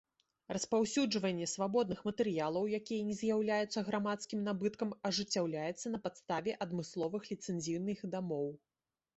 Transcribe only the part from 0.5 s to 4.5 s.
Распаўсюджванне свабодных матэрыялаў, якія не з'яўляюцца грамадскім